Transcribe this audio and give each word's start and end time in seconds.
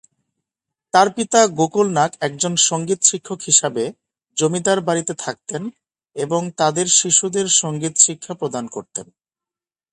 তার 0.93 1.07
পিতা 1.15 1.39
গোকুল 1.59 1.87
নাগ 1.97 2.11
একজন 2.27 2.53
সংগীত 2.69 2.99
শিক্ষক 3.03 3.39
হিসাবে 3.41 3.83
জমিদার 4.37 4.79
বাড়ীতে 4.87 5.13
থাকতেন 5.23 5.63
এবং 6.15 6.41
তাদের 6.59 6.87
শিশুদের 6.99 7.47
সংগীত 7.61 7.95
শিক্ষা 7.97 8.33
প্রদান 8.33 8.65
করতেন। 8.67 9.07